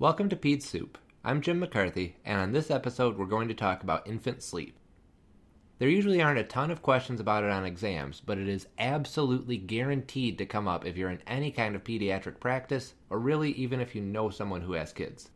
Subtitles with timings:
[0.00, 0.96] Welcome to Peds Soup.
[1.24, 4.78] I'm Jim McCarthy, and on this episode, we're going to talk about infant sleep.
[5.80, 9.56] There usually aren't a ton of questions about it on exams, but it is absolutely
[9.56, 13.80] guaranteed to come up if you're in any kind of pediatric practice, or really even
[13.80, 15.30] if you know someone who has kids.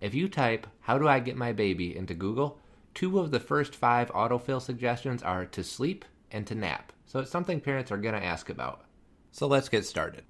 [0.00, 2.58] If you type, How do I get my baby into Google,
[2.94, 7.30] two of the first five autofill suggestions are to sleep and to nap, so it's
[7.30, 8.86] something parents are going to ask about.
[9.30, 10.24] So let's get started.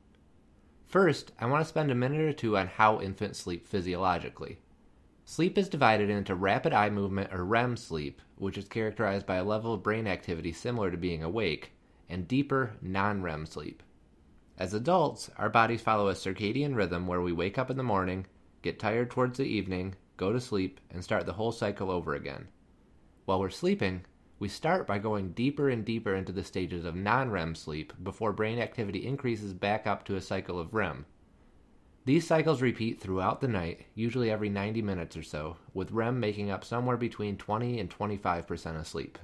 [0.89, 4.59] First, I want to spend a minute or two on how infants sleep physiologically.
[5.27, 9.45] Sleep is divided into rapid eye movement or REM sleep, which is characterized by a
[9.45, 11.73] level of brain activity similar to being awake,
[12.09, 13.82] and deeper non REM sleep.
[14.56, 18.24] As adults, our bodies follow a circadian rhythm where we wake up in the morning,
[18.62, 22.48] get tired towards the evening, go to sleep, and start the whole cycle over again.
[23.27, 24.07] While we're sleeping,
[24.38, 28.33] we start by going deeper and deeper into the stages of non REM sleep before
[28.33, 31.06] brain activity increases back up to a cycle of REM.
[32.05, 36.51] These cycles repeat throughout the night, usually every 90 minutes or so, with REM making
[36.51, 39.18] up somewhere between 20 and 25% of sleep.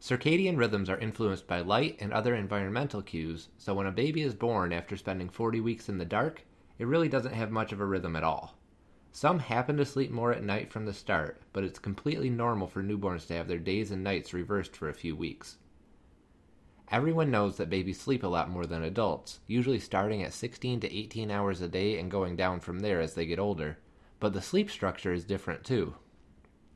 [0.00, 4.34] Circadian rhythms are influenced by light and other environmental cues, so when a baby is
[4.34, 6.44] born after spending 40 weeks in the dark,
[6.78, 8.57] it really doesn't have much of a rhythm at all.
[9.18, 12.84] Some happen to sleep more at night from the start, but it's completely normal for
[12.84, 15.56] newborns to have their days and nights reversed for a few weeks.
[16.92, 20.96] Everyone knows that babies sleep a lot more than adults, usually starting at 16 to
[20.96, 23.78] 18 hours a day and going down from there as they get older,
[24.20, 25.96] but the sleep structure is different too.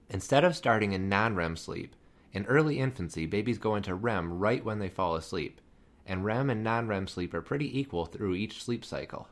[0.09, 1.95] Instead of starting in non REM sleep,
[2.33, 5.61] in early infancy, babies go into REM right when they fall asleep,
[6.05, 9.29] and REM and non REM sleep are pretty equal through each sleep cycle.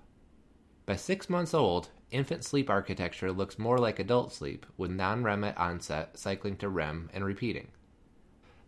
[0.86, 5.44] By six months old, infant sleep architecture looks more like adult sleep, with non REM
[5.44, 7.69] at onset cycling to REM and repeating.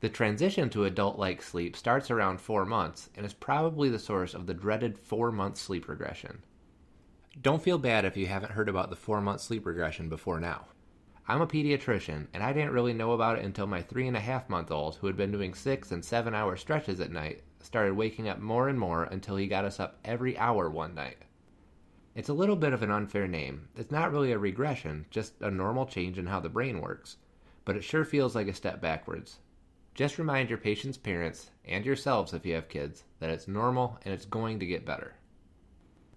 [0.00, 4.34] The transition to adult like sleep starts around four months and is probably the source
[4.34, 6.42] of the dreaded four month sleep regression.
[7.40, 10.66] Don't feel bad if you haven't heard about the four month sleep regression before now.
[11.28, 14.20] I'm a pediatrician, and I didn't really know about it until my three and a
[14.20, 17.94] half month old, who had been doing six and seven hour stretches at night, started
[17.94, 21.18] waking up more and more until he got us up every hour one night.
[22.14, 23.68] It's a little bit of an unfair name.
[23.74, 27.16] It's not really a regression, just a normal change in how the brain works.
[27.64, 29.38] But it sure feels like a step backwards.
[29.94, 34.12] Just remind your patient's parents, and yourselves if you have kids, that it's normal and
[34.12, 35.14] it's going to get better.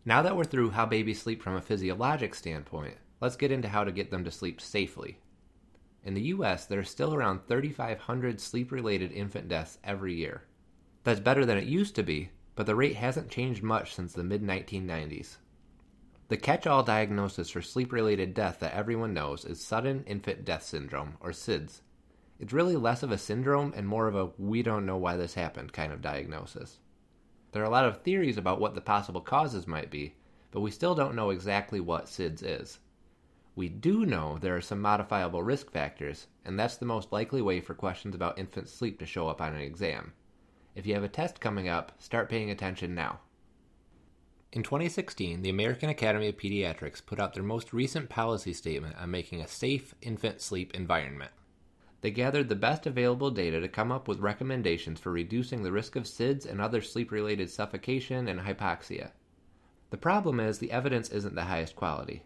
[0.04, 3.86] Now that we're through how babies sleep from a physiologic standpoint, let's get into how
[3.86, 5.20] to get them to sleep safely.
[6.04, 10.44] In the US, there are still around 3,500 sleep related infant deaths every year.
[11.06, 14.24] That's better than it used to be, but the rate hasn't changed much since the
[14.24, 15.38] mid 1990s.
[16.28, 20.64] The catch all diagnosis for sleep related death that everyone knows is sudden infant death
[20.64, 21.82] syndrome, or SIDS.
[22.40, 25.36] It's really less of a syndrome and more of a we don't know why this
[25.36, 26.80] happened kind of diagnosis.
[27.52, 30.16] There are a lot of theories about what the possible causes might be,
[30.50, 32.80] but we still don't know exactly what SIDS is.
[33.56, 37.62] We do know there are some modifiable risk factors, and that's the most likely way
[37.62, 40.14] for questions about infant sleep to show up on an exam.
[40.74, 43.20] If you have a test coming up, start paying attention now.
[44.56, 49.12] In 2016, the American Academy of Pediatrics put out their most recent policy statement on
[49.12, 51.32] making a safe infant sleep environment.
[52.00, 55.98] They gathered the best available data to come up with recommendations for reducing the risk
[55.98, 59.12] of SIDS and other sleep related suffocation and hypoxia.
[59.90, 62.24] The problem is the evidence isn't the highest quality.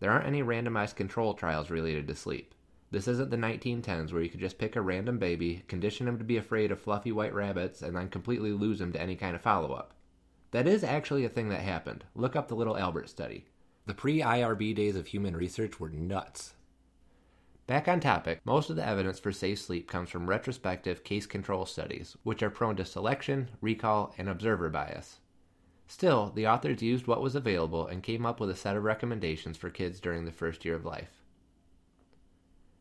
[0.00, 2.54] There aren't any randomized control trials related to sleep.
[2.90, 6.24] This isn't the 1910s where you could just pick a random baby, condition him to
[6.24, 9.40] be afraid of fluffy white rabbits, and then completely lose him to any kind of
[9.40, 9.94] follow up.
[10.52, 12.04] That is actually a thing that happened.
[12.14, 13.46] Look up the Little Albert study.
[13.86, 16.54] The pre IRB days of human research were nuts.
[17.66, 21.66] Back on topic, most of the evidence for safe sleep comes from retrospective case control
[21.66, 25.20] studies, which are prone to selection, recall, and observer bias.
[25.86, 29.56] Still, the authors used what was available and came up with a set of recommendations
[29.56, 31.22] for kids during the first year of life.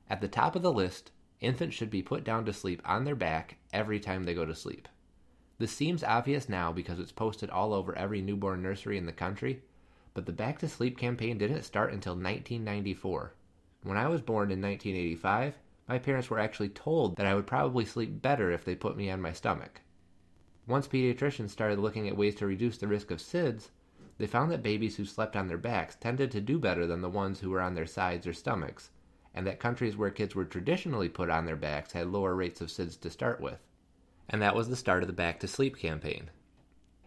[0.10, 3.16] At the top of the list, infants should be put down to sleep on their
[3.16, 4.88] back every time they go to sleep.
[5.60, 9.62] This seems obvious now because it's posted all over every newborn nursery in the country,
[10.14, 13.34] but the Back to Sleep campaign didn't start until 1994.
[13.84, 15.58] When I was born in 1985,
[15.90, 19.12] my parents were actually told that I would probably sleep better if they put me
[19.12, 19.82] on my stomach.
[20.66, 23.72] Once pediatricians started looking at ways to reduce the risk of SIDS,
[24.18, 27.10] they found that babies who slept on their backs tended to do better than the
[27.10, 28.92] ones who were on their sides or stomachs,
[29.34, 32.70] and that countries where kids were traditionally put on their backs had lower rates of
[32.70, 33.60] SIDS to start with
[34.30, 36.30] and that was the start of the Back to Sleep campaign.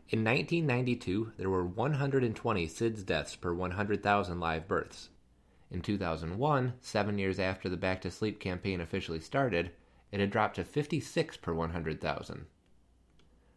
[0.09, 5.09] In 1992, there were 120 SIDS deaths per 100,000 live births.
[5.71, 9.71] In 2001, seven years after the Back to Sleep campaign officially started,
[10.11, 12.47] it had dropped to 56 per 100,000.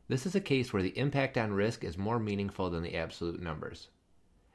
[0.08, 3.42] This is a case where the impact on risk is more meaningful than the absolute
[3.42, 3.90] numbers.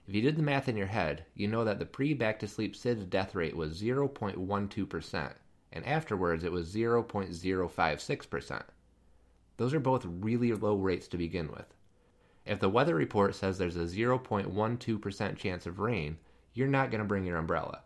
[0.06, 2.48] If you did the math in your head, you know that the pre back to
[2.48, 5.32] sleep SIDS death rate was 0.12%,
[5.72, 8.62] and afterwards it was 0.056%.
[9.60, 11.74] Those are both really low rates to begin with.
[12.46, 16.16] If the weather report says there's a 0.12% chance of rain,
[16.54, 17.82] you're not going to bring your umbrella.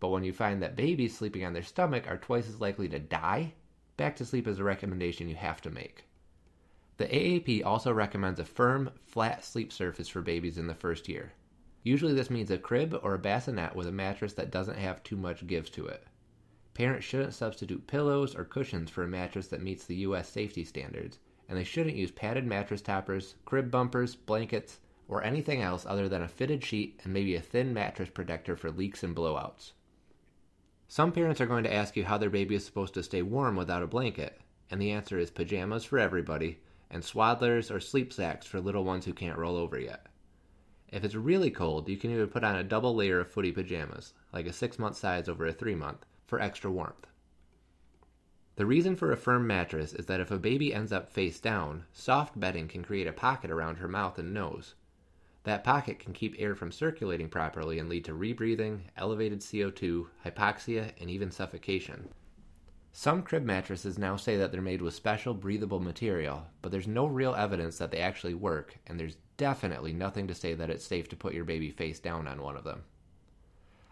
[0.00, 2.98] But when you find that babies sleeping on their stomach are twice as likely to
[2.98, 3.54] die,
[3.96, 6.06] back to sleep is a recommendation you have to make.
[6.96, 11.34] The AAP also recommends a firm, flat sleep surface for babies in the first year.
[11.84, 15.16] Usually, this means a crib or a bassinet with a mattress that doesn't have too
[15.16, 16.02] much give to it.
[16.76, 20.28] Parents shouldn't substitute pillows or cushions for a mattress that meets the U.S.
[20.28, 21.18] safety standards,
[21.48, 24.78] and they shouldn't use padded mattress toppers, crib bumpers, blankets,
[25.08, 28.70] or anything else other than a fitted sheet and maybe a thin mattress protector for
[28.70, 29.72] leaks and blowouts.
[30.86, 33.56] Some parents are going to ask you how their baby is supposed to stay warm
[33.56, 34.38] without a blanket,
[34.70, 36.58] and the answer is pajamas for everybody
[36.90, 40.08] and swaddlers or sleep sacks for little ones who can't roll over yet.
[40.92, 44.12] If it's really cold, you can even put on a double layer of footy pajamas,
[44.30, 47.06] like a six month size over a three month, for extra warmth.
[48.56, 51.84] The reason for a firm mattress is that if a baby ends up face down,
[51.92, 54.74] soft bedding can create a pocket around her mouth and nose,
[55.46, 60.90] that pocket can keep air from circulating properly and lead to rebreathing, elevated CO2, hypoxia,
[61.00, 62.08] and even suffocation.
[62.92, 67.06] Some crib mattresses now say that they're made with special breathable material, but there's no
[67.06, 71.08] real evidence that they actually work, and there's definitely nothing to say that it's safe
[71.10, 72.82] to put your baby face down on one of them.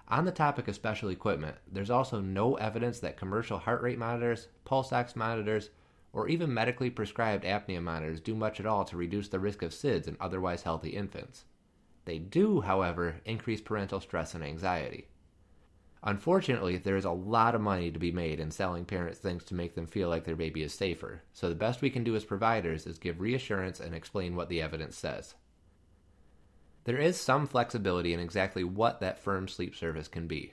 [0.09, 4.49] On the topic of special equipment, there's also no evidence that commercial heart rate monitors,
[4.65, 5.71] pulse ox monitors,
[6.13, 9.73] or even medically prescribed apnea monitors do much at all to reduce the risk of
[9.73, 11.45] SIDS in otherwise healthy infants.
[12.05, 15.09] They do, however, increase parental stress and anxiety.
[16.03, 19.55] Unfortunately, there is a lot of money to be made in selling parents things to
[19.55, 22.27] make them feel like their baby is safer, so the best we can do as
[22.27, 25.35] providers is give reassurance and explain what the evidence says.
[26.85, 30.53] There is some flexibility in exactly what that firm sleep surface can be.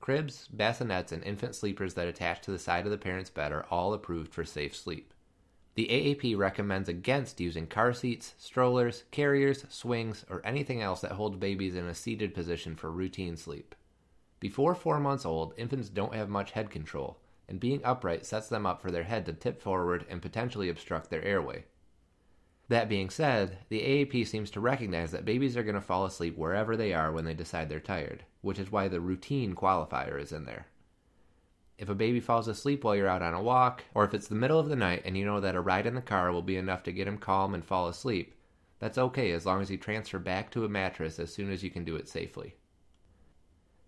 [0.00, 3.64] Cribs, bassinets, and infant sleepers that attach to the side of the parent's bed are
[3.70, 5.14] all approved for safe sleep.
[5.74, 11.36] The AAP recommends against using car seats, strollers, carriers, swings, or anything else that holds
[11.36, 13.74] babies in a seated position for routine sleep.
[14.40, 17.18] Before four months old, infants don't have much head control,
[17.48, 21.08] and being upright sets them up for their head to tip forward and potentially obstruct
[21.08, 21.64] their airway.
[22.68, 26.36] That being said, the AAP seems to recognize that babies are going to fall asleep
[26.36, 30.32] wherever they are when they decide they're tired, which is why the routine qualifier is
[30.32, 30.66] in there.
[31.76, 34.36] If a baby falls asleep while you're out on a walk, or if it's the
[34.36, 36.56] middle of the night and you know that a ride in the car will be
[36.56, 38.34] enough to get him calm and fall asleep,
[38.78, 41.70] that's okay as long as you transfer back to a mattress as soon as you
[41.70, 42.54] can do it safely.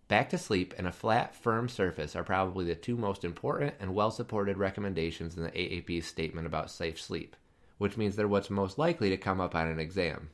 [0.08, 3.94] Back to sleep and a flat, firm surface are probably the two most important and
[3.94, 7.36] well supported recommendations in the AAP's statement about safe sleep
[7.78, 10.30] which means they're what's most likely to come up on an exam.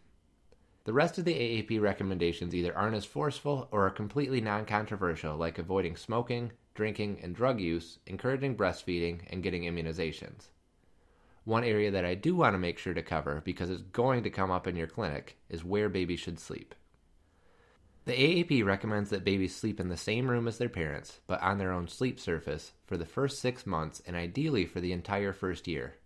[0.84, 5.36] The rest of the AAP recommendations either aren't as forceful or are completely non controversial,
[5.36, 10.48] like avoiding smoking, drinking, and drug use, encouraging breastfeeding, and getting immunizations.
[11.44, 14.30] One area that I do want to make sure to cover, because it's going to
[14.30, 16.74] come up in your clinic, is where babies should sleep.
[18.06, 21.58] The AAP recommends that babies sleep in the same room as their parents, but on
[21.58, 25.68] their own sleep surface, for the first six months and ideally for the entire first
[25.68, 25.96] year.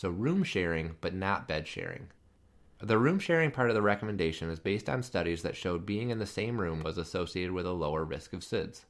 [0.00, 2.10] So, room sharing, but not bed sharing.
[2.78, 6.20] The room sharing part of the recommendation is based on studies that showed being in
[6.20, 8.84] the same room was associated with a lower risk of SIDS.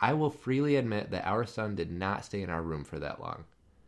[0.00, 3.20] I will freely admit that our son did not stay in our room for that
[3.20, 3.42] long.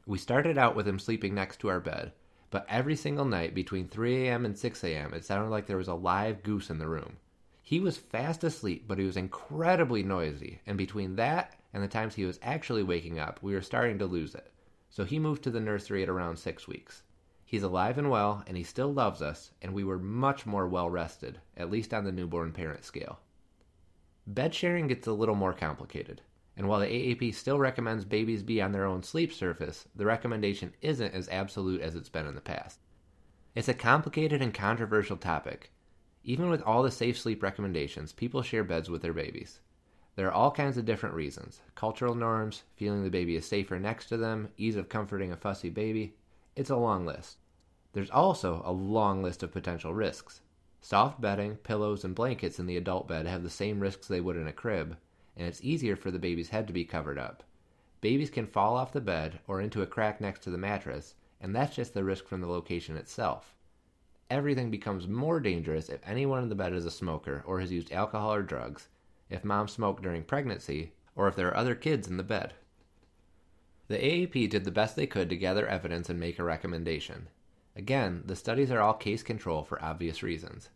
[0.05, 2.11] We started out with him sleeping next to our bed,
[2.51, 4.45] but every single night between 3 a.m.
[4.45, 7.19] and 6 a.m., it sounded like there was a live goose in the room.
[7.63, 12.17] He was fast asleep, but he was incredibly noisy, and between that and the times
[12.17, 14.52] he was actually waking up, we were starting to lose it
[14.93, 17.03] so he moved to the nursery at around six weeks.
[17.47, 20.91] He's alive and well, and he still loves us, and we were much more well
[20.91, 23.19] rested, at least on the newborn parent scale.
[24.27, 26.21] Bed sharing gets a little more complicated,
[26.59, 30.75] and while the AAP still recommends babies be on their own sleep surface, the recommendation
[30.83, 32.79] isn't as absolute as it's been in the past.
[33.55, 35.73] It's a complicated and controversial topic.
[36.23, 39.61] Even with all the safe sleep recommendations, people share beds with their babies.
[40.15, 44.09] There are all kinds of different reasons cultural norms, feeling the baby is safer next
[44.09, 46.15] to them, ease of comforting a fussy baby.
[46.55, 47.39] It's a long list.
[47.95, 50.43] There's also a long list of potential risks.
[50.83, 54.37] Soft bedding, pillows, and blankets in the adult bed have the same risks they would
[54.37, 54.99] in a crib,
[55.35, 57.43] and it's easier for the baby's head to be covered up.
[58.03, 61.57] Babies can fall off the bed or into a crack next to the mattress, and
[61.57, 63.55] that's just the risk from the location itself.
[64.29, 67.93] Everything becomes more dangerous if anyone in the bed is a smoker or has used
[67.93, 68.89] alcohol or drugs,
[69.33, 72.55] if mom smoked during pregnancy, or if there are other kids in the bed.
[73.89, 77.29] The AAP did the best they could to gather evidence and make a recommendation.
[77.75, 80.69] Again, the studies are all case control for obvious reasons.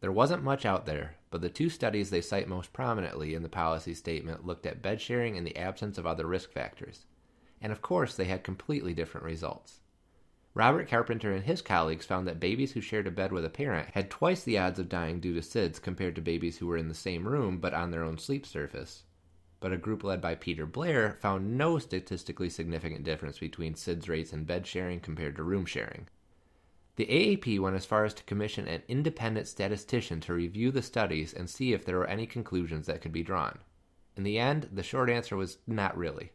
[0.00, 3.48] There wasn't much out there, but the two studies they cite most prominently in the
[3.48, 7.06] policy statement looked at bed sharing in the absence of other risk factors.
[7.60, 9.81] And of course, they had completely different results.
[10.54, 13.88] Robert Carpenter and his colleagues found that babies who shared a bed with a parent
[13.94, 16.88] had twice the odds of dying due to SIDS compared to babies who were in
[16.88, 19.04] the same room but on their own sleep surface.
[19.60, 24.32] But a group led by Peter Blair found no statistically significant difference between SIDS rates
[24.34, 26.08] in bed sharing compared to room sharing.
[26.96, 31.32] The AAP went as far as to commission an independent statistician to review the studies
[31.32, 33.60] and see if there were any conclusions that could be drawn.
[34.18, 36.32] In the end, the short answer was not really.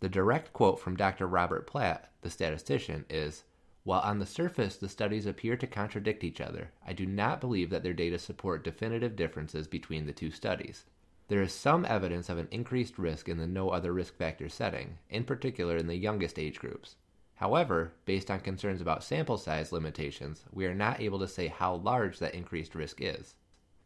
[0.00, 1.26] The direct quote from Dr.
[1.26, 3.44] Robert Platt, the statistician, is
[3.84, 7.68] While on the surface the studies appear to contradict each other, I do not believe
[7.68, 10.86] that their data support definitive differences between the two studies.
[11.28, 14.98] There is some evidence of an increased risk in the no other risk factor setting,
[15.10, 16.96] in particular in the youngest age groups.
[17.34, 21.74] However, based on concerns about sample size limitations, we are not able to say how
[21.74, 23.34] large that increased risk is.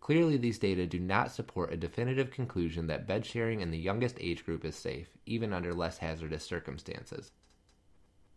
[0.04, 4.18] Clearly, these data do not support a definitive conclusion that bed sharing in the youngest
[4.20, 7.32] age group is safe, even under less hazardous circumstances.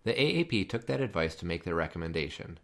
[0.05, 2.59] The AAP took that advice to make their recommendation.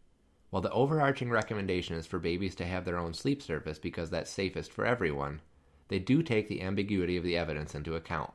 [0.51, 4.31] While the overarching recommendation is for babies to have their own sleep surface because that's
[4.31, 5.41] safest for everyone,
[5.89, 8.31] they do take the ambiguity of the evidence into account.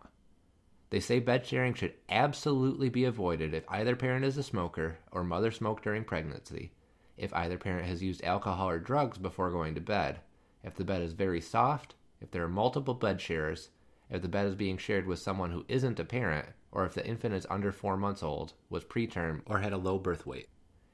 [0.90, 5.24] They say bed sharing should absolutely be avoided if either parent is a smoker or
[5.24, 6.72] mother smoked during pregnancy,
[7.16, 10.20] if either parent has used alcohol or drugs before going to bed,
[10.62, 13.70] if the bed is very soft, if there are multiple bed sharers,
[14.10, 17.06] if the bed is being shared with someone who isn't a parent, or if the
[17.06, 20.48] infant is under four months old, was preterm, or had a low birth weight.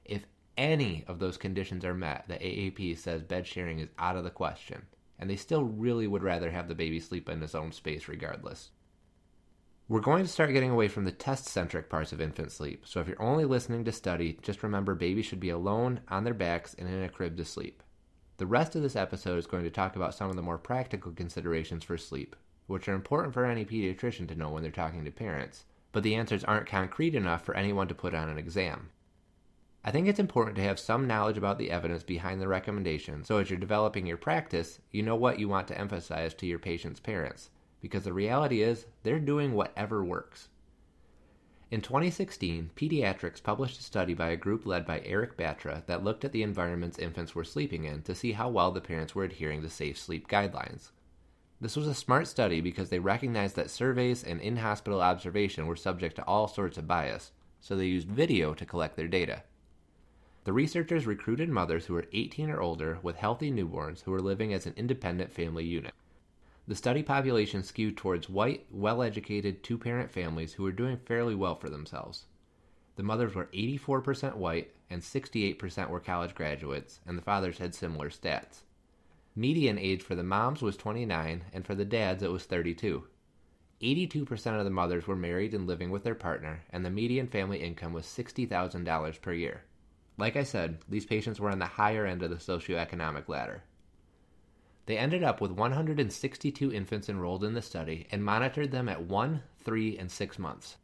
[0.05, 4.25] If any of those conditions are met, the AAP says bed sharing is out of
[4.25, 4.83] the question,
[5.19, 8.71] and they still really would rather have the baby sleep in his own space regardless.
[9.87, 13.01] We're going to start getting away from the test centric parts of infant sleep, so
[13.01, 16.75] if you're only listening to study, just remember babies should be alone, on their backs,
[16.75, 17.83] and in a crib to sleep.
[18.37, 21.13] The rest of this episode is going to talk about some of the more practical
[21.13, 22.35] considerations for sleep,
[22.67, 26.17] which are important for any pediatrician to know when they're talking to parents, but the
[26.17, 28.91] answers aren't concrete enough for anyone to put on an exam.
[29.85, 33.39] I think it's important to have some knowledge about the evidence behind the recommendation so
[33.39, 36.99] as you're developing your practice, you know what you want to emphasize to your patient's
[36.99, 37.51] parents,
[37.81, 40.49] because the reality is they're doing whatever works.
[41.71, 46.25] In 2016, Pediatrics published a study by a group led by Eric Batra that looked
[46.25, 49.63] at the environments infants were sleeping in to see how well the parents were adhering
[49.63, 50.91] to safe sleep guidelines.
[51.61, 55.77] This was a smart study because they recognized that surveys and in hospital observation were
[55.77, 59.43] subject to all sorts of bias, so they used video to collect their data.
[60.45, 64.53] The researchers recruited mothers who were 18 or older with healthy newborns who were living
[64.53, 65.95] as an independent family unit.
[66.67, 71.35] The study population skewed towards white, well educated two parent families who were doing fairly
[71.35, 72.25] well for themselves.
[72.97, 78.09] The mothers were 84% white and 68% were college graduates, and the fathers had similar
[78.09, 78.63] stats.
[79.37, 83.05] Median age for the moms was 29, and for the dads it was 32.
[83.83, 87.59] 82% of the mothers were married and living with their partner, and the median family
[87.59, 89.65] income was $60,000 per year.
[90.17, 93.65] Like I said, these patients were on the higher end of the socioeconomic ladder.
[94.87, 99.43] They ended up with 162 infants enrolled in the study and monitored them at 1,
[99.65, 100.77] 3, and 6 months.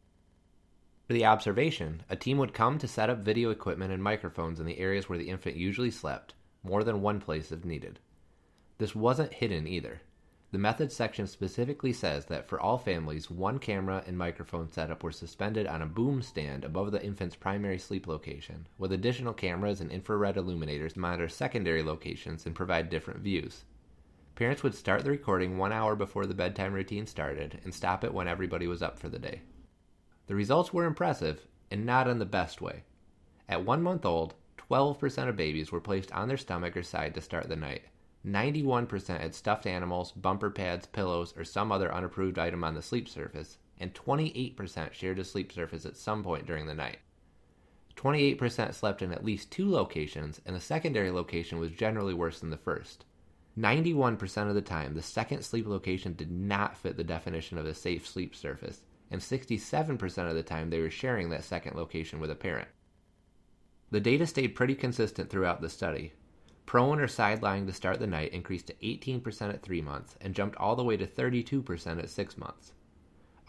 [1.05, 4.65] For the observation, a team would come to set up video equipment and microphones in
[4.65, 7.99] the areas where the infant usually slept, more than one place if needed.
[8.77, 10.01] This wasn't hidden either.
[10.51, 15.11] The methods section specifically says that for all families, one camera and microphone setup were
[15.11, 19.91] suspended on a boom stand above the infant's primary sleep location, with additional cameras and
[19.91, 23.63] infrared illuminators monitor secondary locations and provide different views.
[24.41, 28.11] Parents would start the recording one hour before the bedtime routine started and stop it
[28.11, 29.41] when everybody was up for the day.
[30.25, 32.81] The results were impressive, and not in the best way.
[33.47, 37.21] At one month old, 12% of babies were placed on their stomach or side to
[37.21, 37.83] start the night.
[38.25, 43.07] 91% had stuffed animals, bumper pads, pillows, or some other unapproved item on the sleep
[43.07, 46.97] surface, and 28% shared a sleep surface at some point during the night.
[47.95, 52.49] 28% slept in at least two locations, and the secondary location was generally worse than
[52.49, 53.05] the first.
[53.57, 57.73] 91% of the time, the second sleep location did not fit the definition of a
[57.73, 62.31] safe sleep surface, and 67% of the time they were sharing that second location with
[62.31, 62.69] a parent.
[63.91, 66.13] The data stayed pretty consistent throughout the study.
[66.65, 70.33] Prone or side lying to start the night increased to 18% at 3 months and
[70.33, 72.71] jumped all the way to 32% at 6 months.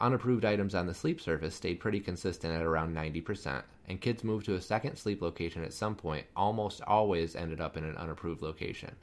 [0.01, 4.47] Unapproved items on the sleep surface stayed pretty consistent at around 90%, and kids moved
[4.47, 8.43] to a second sleep location at some point almost always ended up in an unapproved
[8.43, 8.97] location.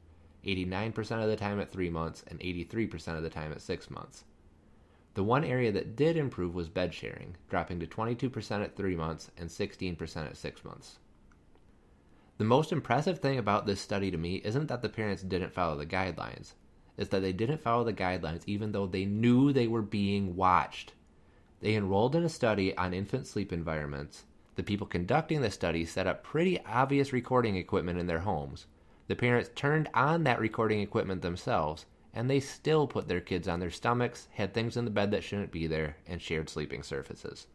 [0.45, 4.23] 89% of the time at 3 months, and 83% of the time at 6 months.
[5.15, 9.31] The one area that did improve was bed sharing, dropping to 22% at 3 months
[9.37, 10.99] and 16% at 6 months.
[12.37, 15.75] The most impressive thing about this study to me isn't that the parents didn't follow
[15.75, 16.53] the guidelines,
[16.95, 20.93] it's that they didn't follow the guidelines even though they knew they were being watched.
[21.61, 24.25] They enrolled in a study on infant sleep environments.
[24.55, 28.67] The people conducting the study set up pretty obvious recording equipment in their homes.
[29.09, 33.59] The parents turned on that recording equipment themselves, and they still put their kids on
[33.59, 37.47] their stomachs, had things in the bed that shouldn't be there, and shared sleeping surfaces.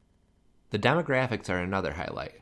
[0.70, 2.40] The demographics are another highlight.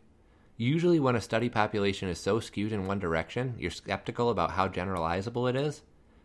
[0.57, 4.67] Usually, when a study population is so skewed in one direction, you're skeptical about how
[4.67, 5.83] generalizable it is.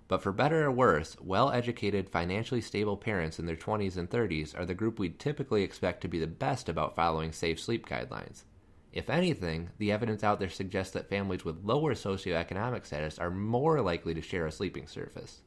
[0.07, 4.57] But for better or worse, well educated, financially stable parents in their 20s and 30s
[4.57, 8.45] are the group we'd typically expect to be the best about following safe sleep guidelines.
[8.91, 13.81] If anything, the evidence out there suggests that families with lower socioeconomic status are more
[13.81, 15.41] likely to share a sleeping surface.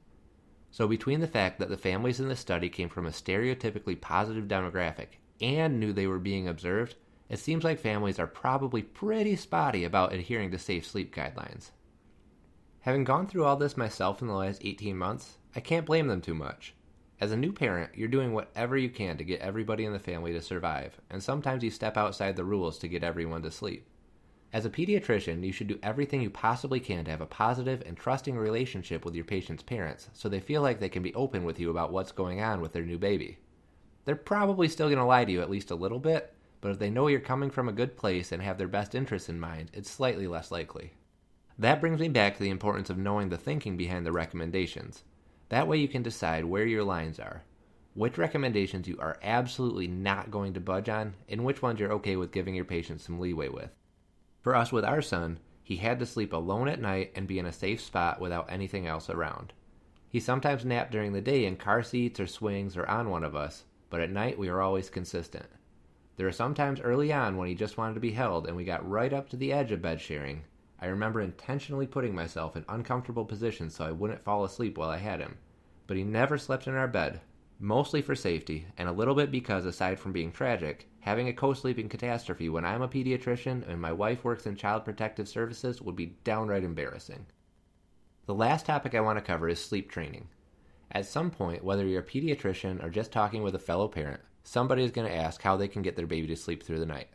[0.70, 4.44] So, between the fact that the families in the study came from a stereotypically positive
[4.44, 6.96] demographic and knew they were being observed,
[7.28, 11.70] it seems like families are probably pretty spotty about adhering to safe sleep guidelines.
[12.80, 16.20] Having gone through all this myself in the last 18 months, I can't blame them
[16.20, 16.74] too much.
[17.20, 20.32] As a new parent, you're doing whatever you can to get everybody in the family
[20.32, 23.86] to survive, and sometimes you step outside the rules to get everyone to sleep.
[24.54, 27.94] As a pediatrician, you should do everything you possibly can to have a positive and
[27.94, 31.60] trusting relationship with your patient's parents so they feel like they can be open with
[31.60, 33.38] you about what's going on with their new baby.
[34.06, 36.78] They're probably still going to lie to you at least a little bit, but if
[36.78, 39.70] they know you're coming from a good place and have their best interests in mind,
[39.74, 40.94] it's slightly less likely.
[41.58, 45.04] That brings me back to the importance of knowing the thinking behind the recommendations.
[45.50, 47.42] That way you can decide where your lines are,
[47.94, 52.16] which recommendations you are absolutely not going to budge on, and which ones you're okay
[52.16, 53.70] with giving your patient some leeway with.
[54.42, 57.46] For us with our son, he had to sleep alone at night and be in
[57.46, 59.52] a safe spot without anything else around.
[60.08, 63.34] He sometimes napped during the day in car seats or swings or on one of
[63.34, 65.46] us, but at night we were always consistent.
[66.16, 68.64] There were some times early on when he just wanted to be held and we
[68.64, 70.44] got right up to the edge of bed sharing,
[70.82, 74.96] I remember intentionally putting myself in uncomfortable positions so I wouldn't fall asleep while I
[74.96, 75.36] had him.
[75.86, 77.20] But he never slept in our bed,
[77.58, 81.52] mostly for safety, and a little bit because, aside from being tragic, having a co
[81.52, 85.96] sleeping catastrophe when I'm a pediatrician and my wife works in child protective services would
[85.96, 87.26] be downright embarrassing.
[88.26, 90.28] The last topic I want to cover is sleep training.
[90.92, 94.82] At some point, whether you're a pediatrician or just talking with a fellow parent, somebody
[94.82, 97.08] is going to ask how they can get their baby to sleep through the night.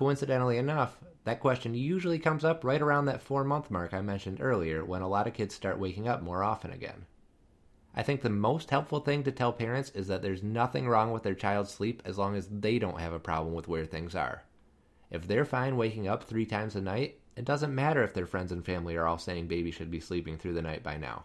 [0.00, 4.40] Coincidentally enough, that question usually comes up right around that four month mark I mentioned
[4.40, 7.04] earlier when a lot of kids start waking up more often again.
[7.94, 11.22] I think the most helpful thing to tell parents is that there's nothing wrong with
[11.22, 14.44] their child's sleep as long as they don't have a problem with where things are.
[15.10, 18.52] If they're fine waking up three times a night, it doesn't matter if their friends
[18.52, 21.24] and family are all saying baby should be sleeping through the night by now.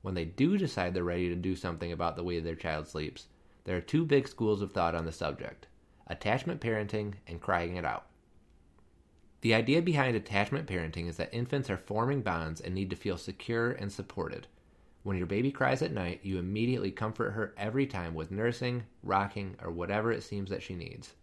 [0.00, 3.28] When they do decide they're ready to do something about the way their child sleeps,
[3.62, 5.68] there are two big schools of thought on the subject
[6.12, 8.06] attachment parenting and crying it out.
[9.40, 13.18] The idea behind attachment parenting is that infants are forming bonds and need to feel
[13.18, 14.46] secure and supported.
[15.02, 19.56] When your baby cries at night, you immediately comfort her every time with nursing, rocking,
[19.60, 21.14] or whatever it seems that she needs.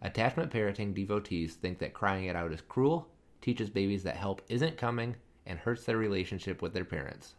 [0.00, 3.08] Attachment parenting devotees think that crying it out is cruel,
[3.40, 7.34] teaches babies that help isn't coming, and hurts their relationship with their parents.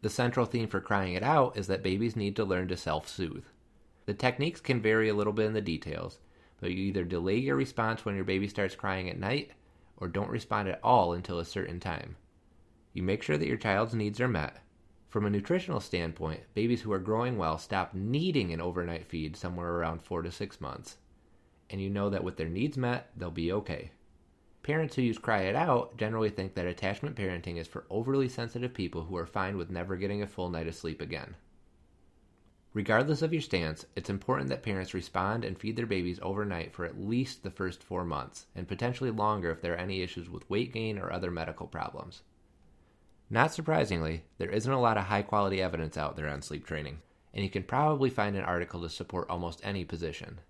[0.00, 3.06] The central theme for crying it out is that babies need to learn to self
[3.08, 3.44] soothe.
[4.06, 6.18] The techniques can vary a little bit in the details,
[6.60, 9.52] but you either delay your response when your baby starts crying at night
[9.96, 12.16] or don't respond at all until a certain time.
[12.92, 14.58] You make sure that your child's needs are met.
[15.08, 19.74] From a nutritional standpoint, babies who are growing well stop needing an overnight feed somewhere
[19.74, 20.96] around 4 to 6 months.
[21.70, 23.92] And you know that with their needs met, they'll be okay.
[24.62, 28.72] Parents who use Cry It Out generally think that attachment parenting is for overly sensitive
[28.72, 31.34] people who are fine with never getting a full night of sleep again.
[32.74, 36.86] Regardless of your stance, it's important that parents respond and feed their babies overnight for
[36.86, 40.48] at least the first four months, and potentially longer if there are any issues with
[40.48, 42.22] weight gain or other medical problems.
[43.28, 47.00] Not surprisingly, there isn't a lot of high quality evidence out there on sleep training,
[47.34, 50.40] and you can probably find an article to support almost any position.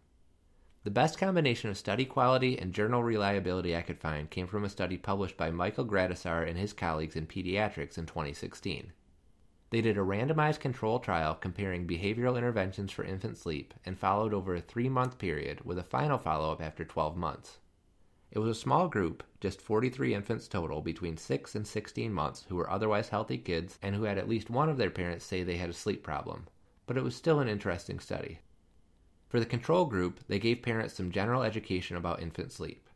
[0.84, 4.68] The best combination of study quality and journal reliability I could find came from a
[4.68, 8.92] study published by Michael Gradisar and his colleagues in Pediatrics in 2016.
[9.72, 14.54] They did a randomized control trial comparing behavioral interventions for infant sleep and followed over
[14.54, 17.56] a three month period with a final follow up after 12 months.
[18.30, 22.56] It was a small group, just 43 infants total between 6 and 16 months who
[22.56, 25.56] were otherwise healthy kids and who had at least one of their parents say they
[25.56, 26.48] had a sleep problem,
[26.84, 28.40] but it was still an interesting study.
[29.30, 32.90] For the control group, they gave parents some general education about infant sleep.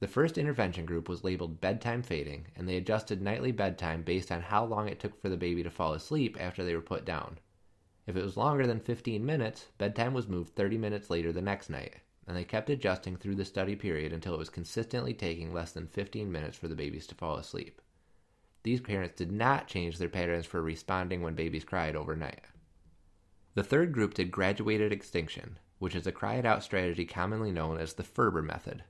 [0.00, 4.42] The first intervention group was labeled bedtime fading, and they adjusted nightly bedtime based on
[4.42, 7.38] how long it took for the baby to fall asleep after they were put down.
[8.06, 11.68] If it was longer than 15 minutes, bedtime was moved 30 minutes later the next
[11.68, 11.96] night,
[12.28, 15.88] and they kept adjusting through the study period until it was consistently taking less than
[15.88, 17.82] 15 minutes for the babies to fall asleep.
[18.62, 22.44] These parents did not change their patterns for responding when babies cried overnight.
[23.54, 27.78] The third group did graduated extinction, which is a cry it out strategy commonly known
[27.78, 28.84] as the Ferber method.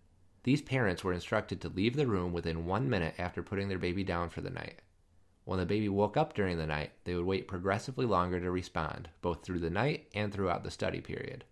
[0.45, 4.05] These parents were instructed to leave the room within one minute after putting their baby
[4.05, 4.81] down for the night.
[5.45, 9.09] When the baby woke up during the night, they would wait progressively longer to respond,
[9.23, 11.45] both through the night and throughout the study period.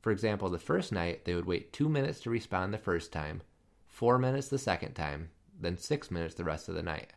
[0.00, 3.42] For example, the first night, they would wait two minutes to respond the first time,
[3.88, 7.12] four minutes the second time, then six minutes the rest of the night.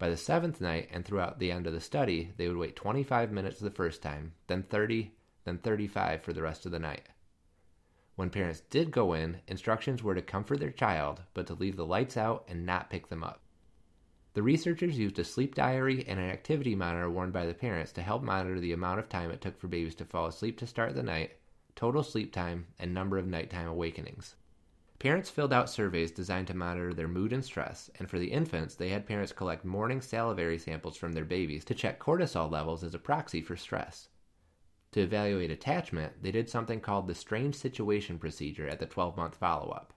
[0.00, 3.30] By the seventh night and throughout the end of the study, they would wait 25
[3.30, 5.12] minutes the first time, then 30,
[5.44, 7.08] then 35 for the rest of the night.
[8.20, 11.86] When parents did go in, instructions were to comfort their child, but to leave the
[11.86, 13.40] lights out and not pick them up.
[14.34, 18.02] The researchers used a sleep diary and an activity monitor worn by the parents to
[18.02, 20.94] help monitor the amount of time it took for babies to fall asleep to start
[20.94, 21.38] the night,
[21.74, 24.36] total sleep time, and number of nighttime awakenings.
[24.98, 28.74] Parents filled out surveys designed to monitor their mood and stress, and for the infants,
[28.74, 32.94] they had parents collect morning salivary samples from their babies to check cortisol levels as
[32.94, 34.10] a proxy for stress.
[34.92, 39.36] To evaluate attachment, they did something called the strange situation procedure at the 12 month
[39.36, 39.92] follow up.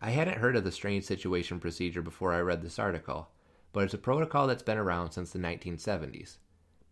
[0.00, 3.28] I hadn't heard of the strange situation procedure before I read this article,
[3.72, 6.36] but it's a protocol that's been around since the 1970s.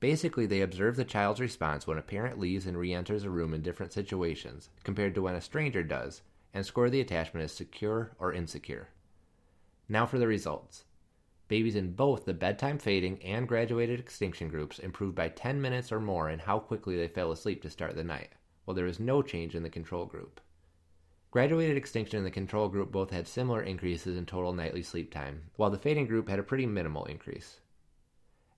[0.00, 3.54] Basically, they observe the child's response when a parent leaves and re enters a room
[3.54, 8.10] in different situations, compared to when a stranger does, and score the attachment as secure
[8.18, 8.88] or insecure.
[9.88, 10.86] Now for the results.
[11.52, 16.00] Babies in both the bedtime fading and graduated extinction groups improved by 10 minutes or
[16.00, 18.32] more in how quickly they fell asleep to start the night,
[18.64, 20.40] while there was no change in the control group.
[21.30, 25.50] Graduated extinction and the control group both had similar increases in total nightly sleep time,
[25.56, 27.60] while the fading group had a pretty minimal increase.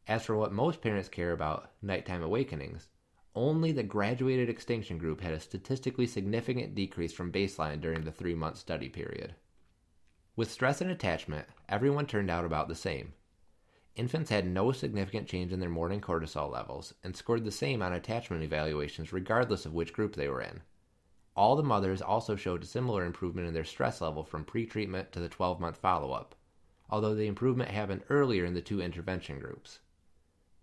[0.06, 2.90] As for what most parents care about, nighttime awakenings,
[3.34, 8.36] only the graduated extinction group had a statistically significant decrease from baseline during the three
[8.36, 9.34] month study period.
[10.36, 13.12] With stress and attachment, everyone turned out about the same.
[13.94, 17.92] Infants had no significant change in their morning cortisol levels and scored the same on
[17.92, 20.62] attachment evaluations regardless of which group they were in.
[21.36, 25.20] All the mothers also showed a similar improvement in their stress level from pre-treatment to
[25.20, 26.34] the 12 month follow up,
[26.90, 29.78] although the improvement happened earlier in the two intervention groups.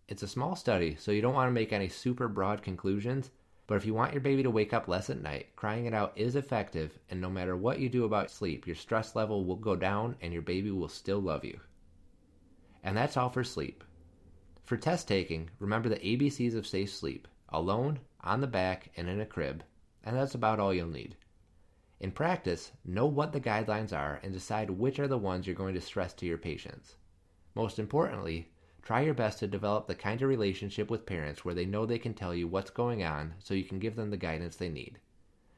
[0.10, 3.32] It's a small study, so you don't want to make any super broad conclusions,
[3.68, 6.14] but if you want your baby to wake up less at night, crying it out
[6.16, 9.76] is effective, and no matter what you do about sleep, your stress level will go
[9.76, 11.60] down and your baby will still love you.
[12.84, 13.84] And that's all for sleep.
[14.64, 19.20] For test taking, remember the ABCs of safe sleep alone, on the back, and in
[19.20, 19.64] a crib,
[20.04, 21.16] and that's about all you'll need.
[22.00, 25.76] In practice, know what the guidelines are and decide which are the ones you're going
[25.76, 26.96] to stress to your patients.
[27.54, 28.51] Most importantly,
[28.82, 32.00] Try your best to develop the kind of relationship with parents where they know they
[32.00, 35.00] can tell you what's going on so you can give them the guidance they need.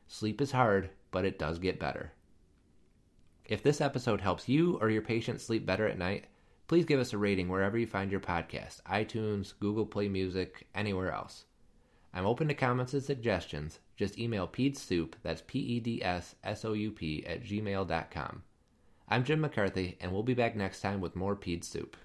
[0.07, 2.11] Sleep is hard, but it does get better.
[3.45, 6.25] If this episode helps you or your patient sleep better at night,
[6.67, 11.11] please give us a rating wherever you find your podcast iTunes, Google Play Music, anywhere
[11.11, 11.45] else.
[12.13, 13.79] I'm open to comments and suggestions.
[13.95, 18.43] Just email pedsoup, that's P E D S S O U P, at gmail.com.
[19.09, 21.97] I'm Jim McCarthy, and we'll be back next time with more Ped Soup.